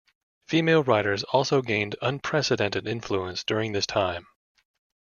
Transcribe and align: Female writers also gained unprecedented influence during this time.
Female 0.47 0.81
writers 0.83 1.21
also 1.25 1.61
gained 1.61 1.95
unprecedented 2.01 2.87
influence 2.87 3.43
during 3.43 3.73
this 3.73 3.85
time. 3.85 4.25